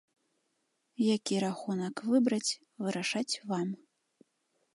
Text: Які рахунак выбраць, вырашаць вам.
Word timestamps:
Які 1.15 1.35
рахунак 1.45 1.95
выбраць, 2.09 2.55
вырашаць 2.87 3.39
вам. 3.53 3.67